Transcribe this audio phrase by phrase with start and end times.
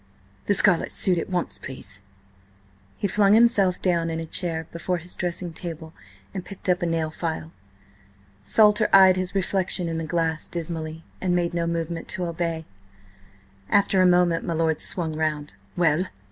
[0.47, 2.03] The scarlet suit at once, please."
[2.97, 5.93] He flung himself down in a chair before his dressing table
[6.33, 7.51] and picked up a nail file.
[8.41, 12.65] Salter eyed his reflection in the glass dismally, and made no movement to obey.
[13.69, 15.53] After a moment my lord swung round.
[15.77, 16.05] "Well!